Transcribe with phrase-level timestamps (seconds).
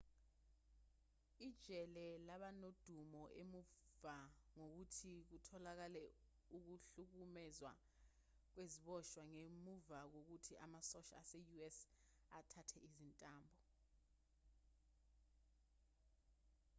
[1.47, 4.15] ijele laba nodumo emuva
[4.53, 6.03] kokuthi kutholakale
[6.55, 7.71] ukuhlukumezwa
[8.53, 11.77] kweziboshwa ngemuva kokuthi amasosha ase-us
[12.37, 13.55] athatha izintambo